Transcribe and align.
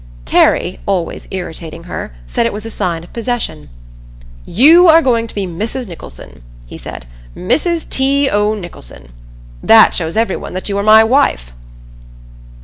Terry, 0.25 0.79
always 0.87 1.27
irritating 1.29 1.83
her, 1.83 2.11
said 2.25 2.47
it 2.47 2.53
was 2.53 2.65
a 2.65 2.71
sign 2.71 3.03
of 3.03 3.13
possession. 3.13 3.69
"You 4.45 4.87
are 4.87 4.99
going 4.99 5.27
to 5.27 5.35
be 5.35 5.45
Mrs. 5.45 5.87
Nicholson," 5.87 6.41
he 6.65 6.75
said. 6.75 7.05
"Mrs. 7.37 7.87
T. 7.87 8.27
O. 8.27 8.55
Nicholson. 8.55 9.11
That 9.61 9.93
shows 9.93 10.17
everyone 10.17 10.53
that 10.53 10.69
you 10.69 10.77
are 10.79 10.83
my 10.83 11.03
wife." 11.03 11.51